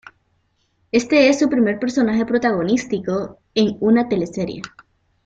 Este 0.91 1.29
es 1.29 1.37
su 1.37 1.47
primer 1.47 1.77
personaje 1.77 2.25
protagónico 2.25 3.37
en 3.53 3.77
una 3.81 4.09
teleserie. 4.09 4.63